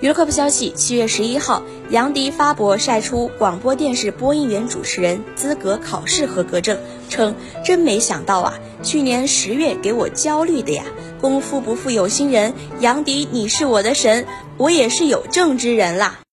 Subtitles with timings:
[0.00, 6.78] 娱乐科普消息七月十一号杨迪发博晒出广播电视播音员主持人资格考试合格证
[7.08, 10.84] 称真没想到啊去年十月给我焦虑的呀。
[11.20, 14.26] 功夫不负有心人杨迪你是我的神
[14.58, 16.25] 我也是有证之人啦。